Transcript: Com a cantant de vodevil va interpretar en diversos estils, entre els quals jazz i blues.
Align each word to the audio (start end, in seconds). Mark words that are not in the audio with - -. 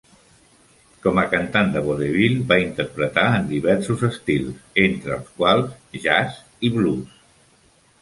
Com 1.03 1.19
a 1.23 1.25
cantant 1.33 1.69
de 1.75 1.83
vodevil 1.89 2.39
va 2.53 2.57
interpretar 2.63 3.27
en 3.41 3.47
diversos 3.53 4.03
estils, 4.11 4.51
entre 4.89 5.17
els 5.21 5.33
quals 5.39 6.05
jazz 6.09 6.45
i 6.71 6.77
blues. 6.81 7.25